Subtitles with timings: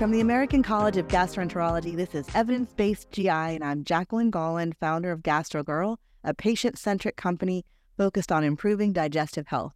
[0.00, 4.72] From the American College of Gastroenterology, this is Evidence Based GI, and I'm Jacqueline Gaulin,
[4.80, 7.66] founder of GastroGirl, a patient centric company
[7.98, 9.74] focused on improving digestive health.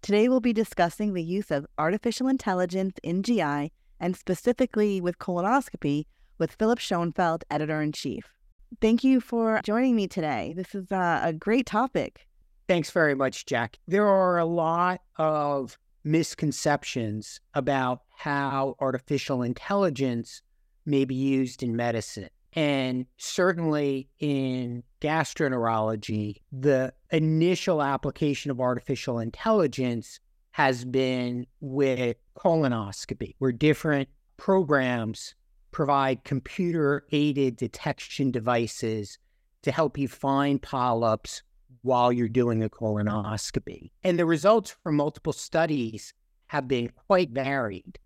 [0.00, 3.70] Today, we'll be discussing the use of artificial intelligence in GI
[4.00, 6.06] and specifically with colonoscopy
[6.38, 8.32] with Philip Schoenfeld, editor in chief.
[8.80, 10.54] Thank you for joining me today.
[10.56, 12.26] This is uh, a great topic.
[12.66, 13.78] Thanks very much, Jack.
[13.86, 20.42] There are a lot of misconceptions about how artificial intelligence
[20.84, 22.28] may be used in medicine.
[22.54, 30.20] And certainly in gastroenterology, the initial application of artificial intelligence
[30.52, 35.34] has been with colonoscopy, where different programs
[35.70, 39.18] provide computer aided detection devices
[39.62, 41.42] to help you find polyps
[41.82, 43.90] while you're doing a colonoscopy.
[44.02, 46.14] And the results from multiple studies
[46.46, 47.98] have been quite varied.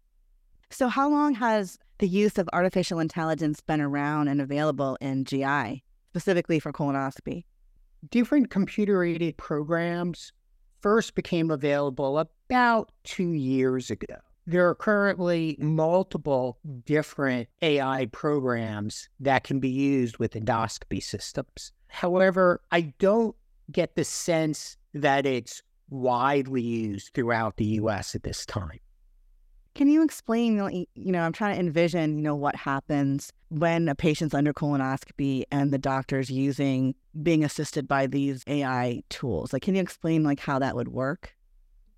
[0.71, 5.83] So, how long has the use of artificial intelligence been around and available in GI,
[6.10, 7.45] specifically for colonoscopy?
[8.10, 10.33] Different computer aided programs
[10.80, 14.16] first became available about two years ago.
[14.46, 21.73] There are currently multiple different AI programs that can be used with endoscopy systems.
[21.88, 23.35] However, I don't
[23.70, 28.80] get the sense that it's widely used throughout the US at this time.
[29.74, 33.94] Can you explain, you know, I'm trying to envision, you know, what happens when a
[33.94, 39.52] patient's under colonoscopy and the doctor's using being assisted by these AI tools.
[39.52, 41.34] Like, can you explain like how that would work?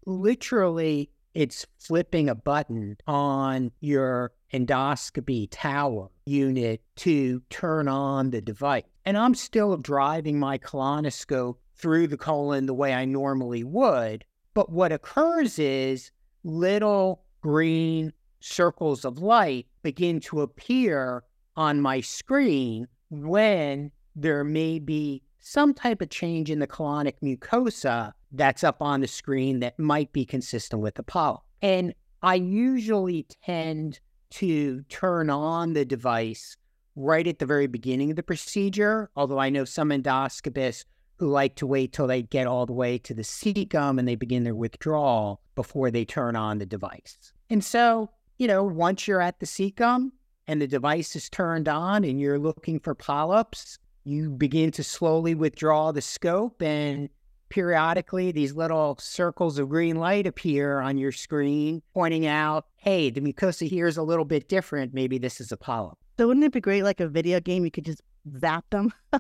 [0.06, 8.82] Literally, it's flipping a button on your endoscopy tower unit to turn on the device.
[9.04, 14.24] And I'm still driving my colonoscope through the colon the way I normally would.
[14.52, 16.10] But what occurs is
[16.42, 21.22] little green circles of light begin to appear
[21.54, 28.12] on my screen when there may be some type of change in the colonic mucosa
[28.32, 31.40] that's up on the screen that might be consistent with the polyp.
[31.62, 34.00] And I usually tend
[34.30, 36.56] to turn on the device
[36.96, 40.84] right at the very beginning of the procedure, although I know some endoscopists
[41.18, 44.14] who like to wait till they get all the way to the cecum and they
[44.14, 47.32] begin their withdrawal before they turn on the device.
[47.50, 50.10] And so, you know, once you're at the cecum
[50.46, 55.34] and the device is turned on and you're looking for polyps, you begin to slowly
[55.34, 57.10] withdraw the scope and
[57.50, 63.20] periodically these little circles of green light appear on your screen pointing out, hey, the
[63.20, 64.94] mucosa here is a little bit different.
[64.94, 65.98] Maybe this is a polyp.
[66.18, 68.02] So wouldn't it be great like a video game you could just
[68.38, 68.92] zap them?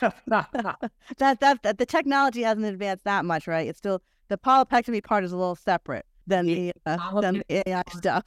[0.00, 0.48] that,
[1.18, 3.66] that that the technology hasn't advanced that much, right?
[3.66, 7.82] It's still the polypectomy part is a little separate than the, uh, than the AI
[7.90, 8.24] stuff.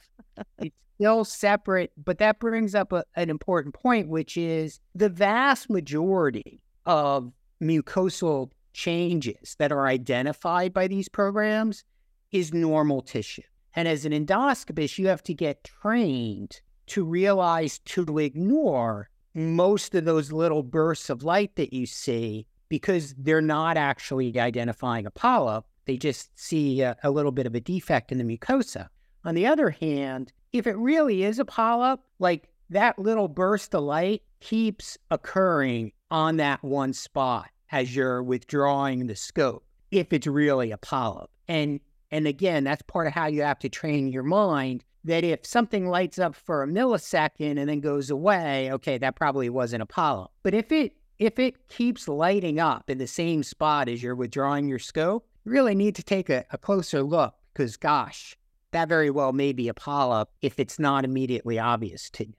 [0.58, 5.70] it's still separate, but that brings up a, an important point, which is the vast
[5.70, 7.32] majority of
[7.62, 11.84] mucosal changes that are identified by these programs
[12.32, 13.42] is normal tissue.
[13.76, 20.04] And as an endoscopist, you have to get trained to realize to ignore most of
[20.04, 25.64] those little bursts of light that you see because they're not actually identifying a polyp.
[25.84, 28.88] They just see a, a, little bit of a defect in the mucosa.
[29.24, 33.82] On the other hand, if it really is a polyp, like that little burst of
[33.82, 40.70] light keeps occurring on that one spot as you're withdrawing the scope, if it's really
[40.70, 41.30] a polyp.
[41.48, 45.44] And and again, that's part of how you have to train your mind that if
[45.44, 49.86] something lights up for a millisecond and then goes away, okay, that probably wasn't a
[49.86, 50.30] polyp.
[50.42, 54.68] But if it if it keeps lighting up in the same spot as you're withdrawing
[54.68, 58.36] your scope, you really need to take a, a closer look because gosh,
[58.72, 62.34] that very well may be a polyp if it's not immediately obvious to you.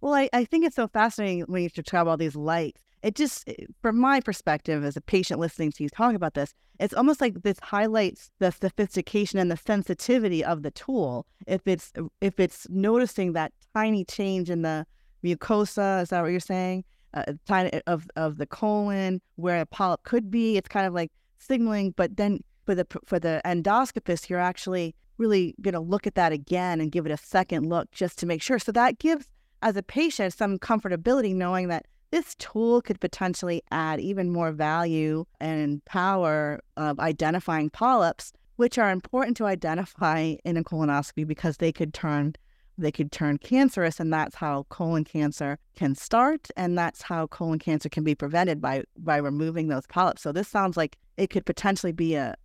[0.00, 3.48] Well, I, I think it's so fascinating when you talk about these lights it just,
[3.48, 7.20] eh, from my perspective as a patient listening to you talk about this, it's almost
[7.20, 11.24] like this highlights the sophistication and the sensitivity of the tool.
[11.46, 14.86] If it's if it's noticing that tiny change in the
[15.24, 16.84] mucosa, is that what you're saying?
[17.14, 20.92] Uh, tiny eh, of of the colon where a polyp could be, it's kind of
[20.92, 21.92] like signaling.
[21.96, 26.32] But then for the for the endoscopist, you're actually really going to look at that
[26.32, 28.58] again and give it a second look just to make sure.
[28.58, 29.26] So that gives
[29.62, 35.24] as a patient some comfortability knowing that this tool could potentially add even more value
[35.40, 41.72] and power of identifying polyps, which are important to identify in a colonoscopy because they
[41.72, 42.34] could turn
[42.78, 47.58] they could turn cancerous and that's how colon cancer can start and that's how colon
[47.58, 50.22] cancer can be prevented by by removing those polyps.
[50.22, 52.36] So this sounds like it could potentially be a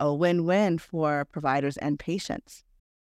[0.00, 2.64] a win-win for providers and patients.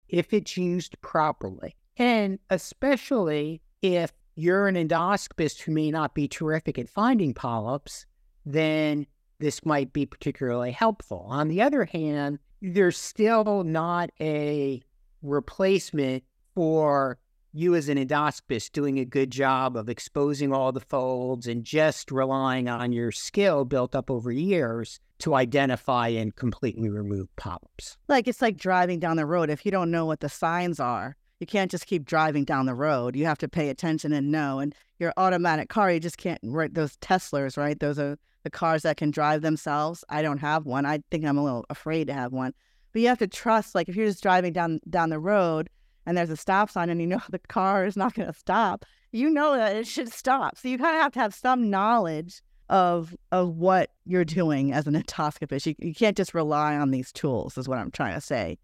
[0.08, 1.74] If it's used properly.
[1.96, 8.06] And especially if you're an endoscopist who may not be terrific at finding polyps,
[8.44, 9.06] then
[9.38, 11.26] this might be particularly helpful.
[11.28, 14.82] On the other hand, there's still not a
[15.22, 16.22] replacement
[16.54, 17.18] for
[17.52, 22.10] you as an endoscopist doing a good job of exposing all the folds and just
[22.10, 27.96] relying on your skill built up over years to identify and completely remove polyps.
[28.08, 29.50] Like it's like driving down the road.
[29.50, 32.74] If you don't know what the signs are, you can't just keep driving down the
[32.74, 33.14] road.
[33.14, 34.58] You have to pay attention and know.
[34.58, 37.78] And your automatic car, you just can't right those Teslas, right?
[37.78, 40.04] Those are the cars that can drive themselves.
[40.08, 40.84] I don't have one.
[40.86, 42.52] I think I'm a little afraid to have one.
[42.92, 45.70] But you have to trust, like if you're just driving down down the road
[46.04, 48.84] and there's a stop sign and you know the car is not going to stop,
[49.12, 50.58] you know that it should stop.
[50.58, 52.42] So you kind of have to have some knowledge
[52.72, 55.66] of of what you're doing as an endoscopist.
[55.66, 58.58] You, you can't just rely on these tools, is what I'm trying to say.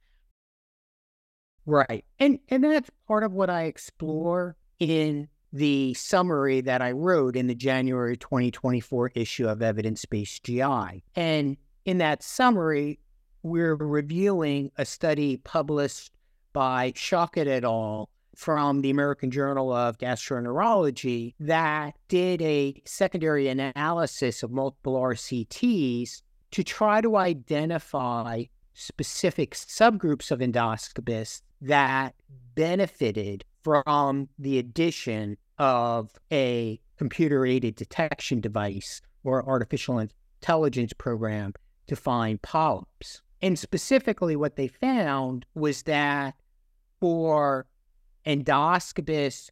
[1.66, 2.04] Right.
[2.18, 3.68] And and that's part of what I mm-hmm.
[3.68, 10.42] explore in the summary that I wrote in the January 2024 issue of Evidence Based
[10.42, 11.04] GI.
[11.14, 12.98] And in that summary,
[13.42, 16.12] we're reviewing a study published
[16.52, 18.08] by Shaukat et al.
[18.38, 26.62] From the American Journal of Gastroenterology that did a secondary analysis of multiple RCTs to
[26.62, 28.44] try to identify
[28.74, 32.14] specific subgroups of endoscopists that
[32.54, 41.54] benefited from the addition of a computer aided detection device or artificial intelligence program
[41.88, 43.20] to find polyps.
[43.42, 46.36] And specifically, what they found was that
[47.00, 47.66] for
[48.28, 49.50] endoscopists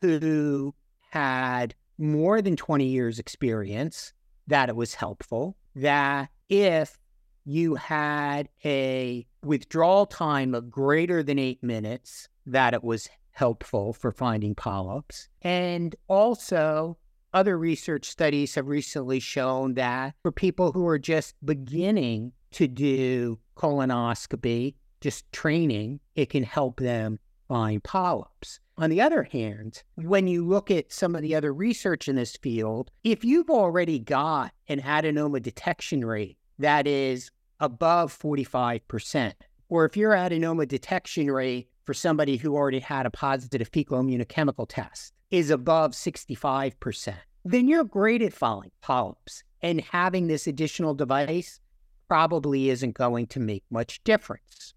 [0.00, 0.74] who
[1.10, 4.12] had more than 20 years experience
[4.46, 6.98] that it was helpful that if
[7.44, 14.12] you had a withdrawal time of greater than eight minutes that it was helpful for
[14.12, 15.28] finding polyps.
[15.42, 16.98] And also
[17.32, 23.38] other research studies have recently shown that for people who are just beginning to do
[23.56, 28.60] colonoscopy just training, it can help them find polyps.
[28.76, 32.36] On the other hand, when you look at some of the other research in this
[32.36, 39.32] field, if you've already got an adenoma detection rate that is above 45%,
[39.68, 44.66] or if your adenoma detection rate for somebody who already had a positive fecal immunochemical
[44.68, 47.14] test is above 65%,
[47.44, 49.42] then you're great at finding polyps.
[49.60, 51.58] And having this additional device
[52.06, 54.74] probably isn't going to make much difference.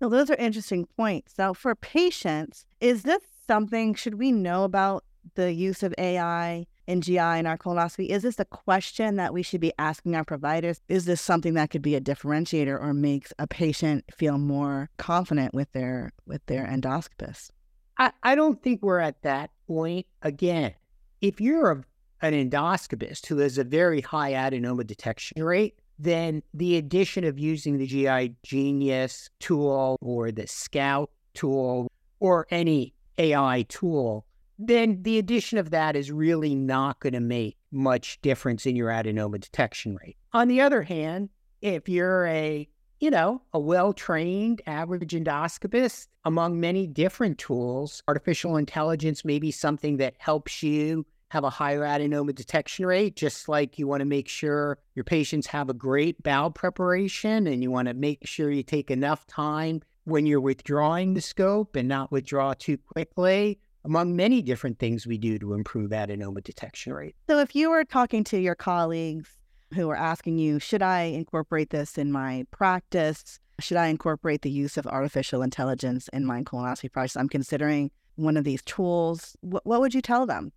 [0.00, 1.34] Now, those are interesting points.
[1.38, 5.04] Now, for patients, is this something, should we know about
[5.34, 8.08] the use of AI in GI and our colonoscopy?
[8.08, 10.80] Is this a question that we should be asking our providers?
[10.88, 15.52] Is this something that could be a differentiator or makes a patient feel more confident
[15.52, 17.50] with their with their endoscopist?
[17.98, 20.06] I, I don't think we're at that point.
[20.22, 20.74] Again,
[21.20, 21.84] if you're a,
[22.22, 27.78] an endoscopist who has a very high adenoma detection rate, then the addition of using
[27.78, 31.88] the GI Genius tool or the SKOUT tool
[32.20, 34.24] or any AI tool,
[34.58, 38.88] then the addition of that is really not going to make much difference in your
[38.88, 40.16] adenoma detection rate.
[40.32, 41.28] On the other hand,
[41.60, 42.68] if you're a
[43.00, 48.02] you know, a well trained average endoscopist among many different tools.
[48.08, 53.48] Artificial intelligence may be something that helps you have a higher adenoma detection rate, just
[53.48, 57.70] like you want to make sure your patients have a great bowel preparation and you
[57.70, 62.10] want to make sure you take enough time when you're withdrawing the scope and not
[62.10, 67.14] withdraw too quickly, among many different things we do to improve adenoma detection rate.
[67.28, 69.28] So, if you were talking to your colleagues
[69.74, 73.38] who are asking you, should I incorporate this in my practice?
[73.60, 77.16] Should I incorporate the use of artificial intelligence in my colonoscopy practice?
[77.16, 79.36] I'm considering one of these tools.
[79.42, 80.52] What, what would you tell them?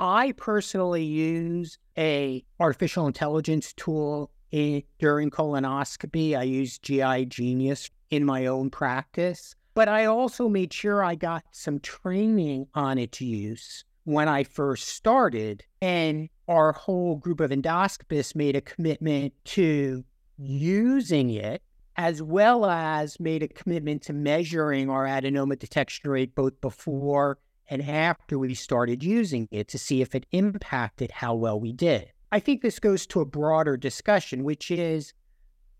[0.00, 6.36] I personally use a artificial intelligence tool in, during colonoscopy.
[6.36, 11.44] I use GI Genius in my own practice, but I also made sure I got
[11.52, 15.64] some training on its use when I first started.
[15.82, 20.04] And our whole group of endoscopists made a commitment to
[20.38, 21.62] using it
[21.96, 27.82] as well as made a commitment to measuring our adenoma detection rate both before and
[27.82, 32.10] after we started using it to see if it impacted how well we did.
[32.32, 35.14] I think this goes to a broader discussion, which is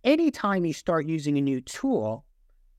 [0.05, 2.25] anytime you start using a new tool,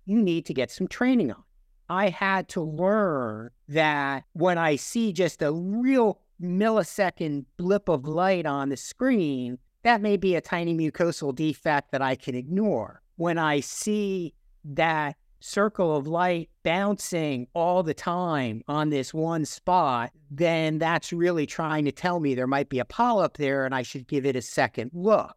[0.05, 1.43] you need to get some training on.
[1.89, 8.45] I had to learn that when I see just a real millisecond blip of light
[8.45, 13.01] on the screen, that may be a tiny mucosal defect that I can ignore.
[13.15, 14.33] When I see
[14.65, 21.46] that circle of light bouncing all the time on this one spot, then that's really
[21.46, 24.36] trying to tell me there might be a polyp there and I should give it
[24.36, 25.36] a second look.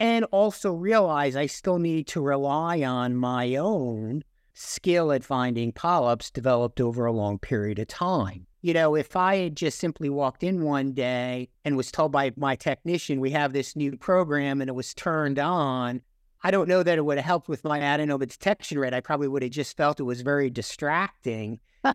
[0.00, 6.30] And also realize I still need to rely on my own skill at finding polyps
[6.30, 8.46] developed over a long period of time.
[8.62, 12.32] You know, if I had just simply walked in one day and was told by
[12.36, 16.00] my technician, we have this new program and it was turned on,
[16.44, 18.94] I don't know that it would have helped with my adenoma detection rate.
[18.94, 21.60] I probably would have just felt it was very distracting.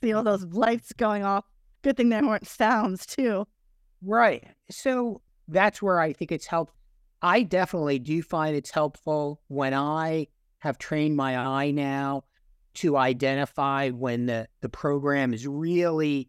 [0.00, 1.44] See all those lights going off.
[1.82, 3.46] Good thing there weren't sounds too.
[4.02, 4.44] Right.
[4.70, 6.74] So that's where I think it's helped.
[7.22, 10.26] I definitely do find it's helpful when I
[10.58, 12.24] have trained my eye now
[12.74, 16.28] to identify when the, the program is really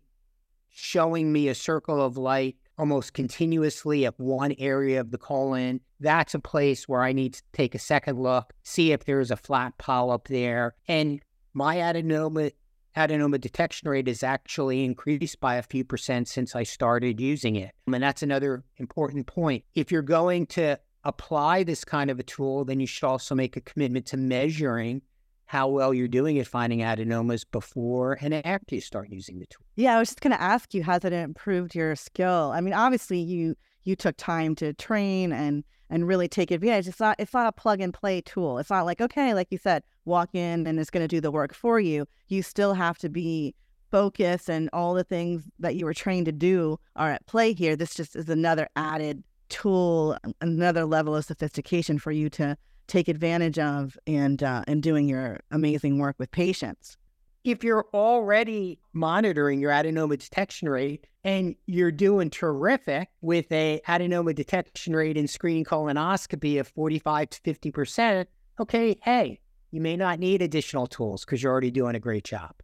[0.70, 5.82] showing me a circle of light almost continuously at one area of the colon.
[6.00, 9.38] That's a place where I need to take a second look, see if there's a
[9.38, 10.76] flat polyp there.
[10.88, 11.22] And
[11.54, 12.52] my adenoma
[12.96, 17.72] adenoma detection rate has actually increased by a few percent since I started using it.
[17.86, 19.64] And that's another important point.
[19.76, 23.56] If you're going to apply this kind of a tool, then you should also make
[23.56, 25.04] a commitment to measuring
[25.48, 29.66] how well you're doing at finding adenomas before and after you start using the tool.
[29.76, 32.52] Yeah, I was just going to ask you, has it improved your skill?
[32.54, 36.88] I mean, obviously you you took time to train and and really take advantage.
[36.88, 38.60] It's not it's not a plug and play tool.
[38.60, 41.32] It's not like okay, like you said, walk in and it's going to do the
[41.32, 42.06] work for you.
[42.28, 43.56] You still have to be
[43.90, 47.78] focused, and all the things that you were trained to do are at play here.
[47.78, 53.60] This just is another added tool, another level of sophistication for you to take advantage
[53.60, 56.98] of and uh, and doing your amazing work with patients.
[57.44, 64.36] If you're already monitoring your adenoma detection rate and you're doing terrific with a adenoma
[64.36, 68.30] detection rate in screening colonoscopy of 45 to 50 percent,
[68.60, 69.40] okay, hey,
[69.72, 72.56] you may not need additional tools because you're already doing a great job.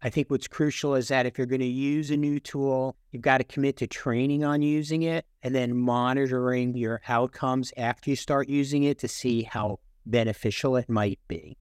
[0.00, 3.22] I think what's crucial is that if you're going to use a new tool, you've
[3.22, 8.16] got to commit to training on using it and then monitoring your outcomes after you
[8.16, 11.56] start using it to see how beneficial it might be.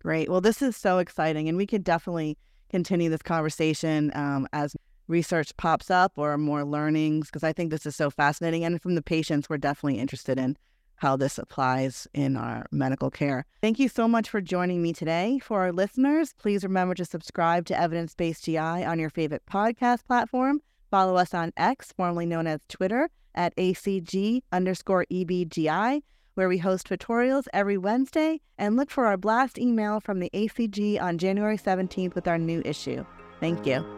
[0.00, 0.28] Great.
[0.28, 2.38] Well, this is so exciting, and we could definitely
[2.70, 4.76] continue this conversation um, as
[5.08, 8.64] research pops up or more learnings because I think this is so fascinating.
[8.64, 10.56] And from the patients, we're definitely interested in
[10.98, 13.46] how this applies in our medical care.
[13.62, 15.40] Thank you so much for joining me today.
[15.42, 20.04] For our listeners, please remember to subscribe to Evidence Based GI on your favorite podcast
[20.06, 20.60] platform.
[20.90, 26.02] Follow us on X, formerly known as Twitter, at ACG underscore EBGI,
[26.34, 31.00] where we host tutorials every Wednesday, and look for our blast email from the ACG
[31.00, 33.04] on January 17th with our new issue.
[33.40, 33.97] Thank you.